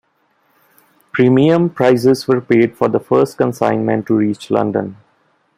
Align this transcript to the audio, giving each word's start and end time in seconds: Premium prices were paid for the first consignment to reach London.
Premium 1.11 1.69
prices 1.69 2.27
were 2.27 2.41
paid 2.41 2.75
for 2.75 2.87
the 2.87 2.99
first 2.99 3.37
consignment 3.37 4.07
to 4.07 4.15
reach 4.15 4.49
London. 4.49 4.97